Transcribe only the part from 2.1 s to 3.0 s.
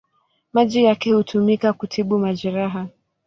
majeraha.